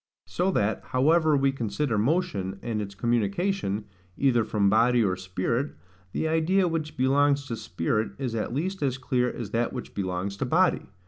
[0.25, 3.85] So that, however we consider motion, and its communication,
[4.17, 5.75] either from body or spirit,
[6.11, 10.37] the idea which belongs to spirit is at least as clear as that which belongs
[10.37, 10.87] to body.